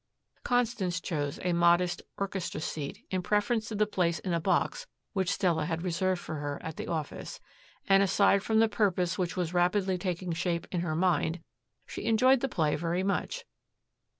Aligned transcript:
Constance 0.43 0.99
chose 0.99 1.37
a 1.43 1.53
modest 1.53 2.01
orchestra 2.17 2.59
seat 2.59 3.05
in 3.11 3.21
preference 3.21 3.67
to 3.67 3.75
the 3.75 3.85
place 3.85 4.17
in 4.17 4.33
a 4.33 4.39
box 4.41 4.87
which 5.13 5.29
Stella 5.31 5.65
had 5.65 5.83
reserved 5.83 6.19
for 6.19 6.37
her 6.37 6.59
at 6.63 6.75
the 6.75 6.87
office, 6.87 7.39
and, 7.87 8.01
aside 8.01 8.41
from 8.41 8.57
the 8.57 8.67
purpose 8.67 9.19
which 9.19 9.37
was 9.37 9.53
rapidly 9.53 9.99
taking 9.99 10.33
shape 10.33 10.65
in 10.71 10.81
her 10.81 10.95
mind, 10.95 11.39
she 11.85 12.05
enjoyed 12.05 12.39
the 12.39 12.49
play 12.49 12.75
very 12.75 13.03
much. 13.03 13.45